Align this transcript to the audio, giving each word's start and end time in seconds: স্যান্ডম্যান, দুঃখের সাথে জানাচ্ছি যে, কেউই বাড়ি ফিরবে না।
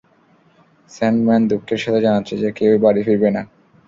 স্যান্ডম্যান, 0.91 1.41
দুঃখের 1.47 1.79
সাথে 1.83 1.99
জানাচ্ছি 2.01 2.33
যে, 2.37 2.49
কেউই 2.51 2.79
বাড়ি 2.83 3.01
ফিরবে 3.03 3.29
না। 3.29 3.41